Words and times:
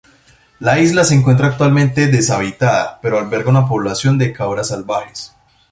La 0.61 0.79
isla 0.79 1.03
se 1.03 1.13
encuentra 1.13 1.45
actualmente 1.45 2.07
deshabitada, 2.07 2.99
pero 3.03 3.19
alberga 3.19 3.51
una 3.51 3.67
población 3.67 4.17
de 4.17 4.33
cabras 4.33 4.69
salvajes. 4.69 5.35